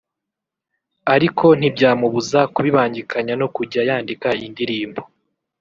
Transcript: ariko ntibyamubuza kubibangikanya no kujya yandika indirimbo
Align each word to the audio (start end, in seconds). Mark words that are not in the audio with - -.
ariko 1.13 1.45
ntibyamubuza 1.59 2.39
kubibangikanya 2.53 3.33
no 3.41 3.47
kujya 3.55 3.81
yandika 3.89 4.29
indirimbo 4.47 5.01